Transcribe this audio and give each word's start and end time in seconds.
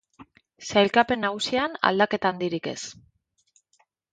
Sailkapen 0.69 1.21
nagusian, 1.25 1.77
aldaketa 1.91 2.33
handirik 2.37 2.71
ez. 2.73 2.79